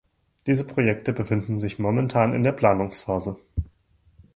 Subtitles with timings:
[0.47, 3.37] Diese Projekte befinden sich momentan in der Planungsphase.